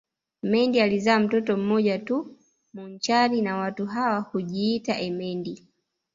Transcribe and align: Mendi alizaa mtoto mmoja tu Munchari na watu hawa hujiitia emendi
Mendi 0.43 0.81
alizaa 0.81 1.19
mtoto 1.19 1.57
mmoja 1.57 1.99
tu 1.99 2.35
Munchari 2.73 3.41
na 3.41 3.57
watu 3.57 3.85
hawa 3.85 4.19
hujiitia 4.19 4.99
emendi 4.99 5.67